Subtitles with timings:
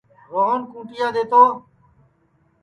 [0.31, 1.43] روہن کُونٚٹِیا دؔے تو